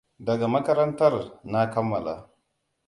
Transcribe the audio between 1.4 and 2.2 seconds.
na kammala.